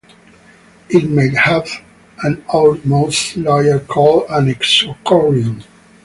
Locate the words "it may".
0.89-1.29